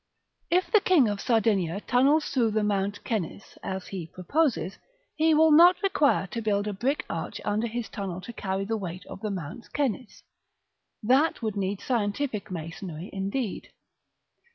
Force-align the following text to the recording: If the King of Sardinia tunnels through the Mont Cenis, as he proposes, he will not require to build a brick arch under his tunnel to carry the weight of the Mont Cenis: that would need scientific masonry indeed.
If 0.49 0.71
the 0.71 0.81
King 0.81 1.07
of 1.07 1.21
Sardinia 1.21 1.79
tunnels 1.79 2.25
through 2.29 2.49
the 2.53 2.63
Mont 2.63 2.99
Cenis, 3.05 3.55
as 3.61 3.85
he 3.89 4.07
proposes, 4.07 4.79
he 5.15 5.35
will 5.35 5.51
not 5.51 5.79
require 5.83 6.25
to 6.31 6.41
build 6.41 6.67
a 6.67 6.73
brick 6.73 7.05
arch 7.07 7.39
under 7.45 7.67
his 7.67 7.87
tunnel 7.87 8.19
to 8.21 8.33
carry 8.33 8.65
the 8.65 8.77
weight 8.77 9.05
of 9.05 9.19
the 9.21 9.29
Mont 9.29 9.67
Cenis: 9.77 10.23
that 11.03 11.43
would 11.43 11.55
need 11.55 11.81
scientific 11.81 12.49
masonry 12.49 13.11
indeed. 13.13 13.69